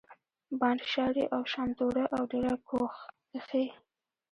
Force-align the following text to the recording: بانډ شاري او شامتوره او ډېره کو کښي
بانډ 0.59 0.81
شاري 0.93 1.23
او 1.35 1.41
شامتوره 1.51 2.03
او 2.15 2.21
ډېره 2.31 2.55
کو 2.67 2.79
کښي 3.31 3.65